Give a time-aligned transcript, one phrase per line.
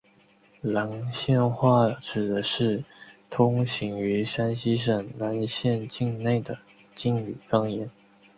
[0.63, 2.83] 岚县话指的是
[3.29, 6.57] 通行于山西省岚县境内的
[6.95, 7.87] 晋语方言。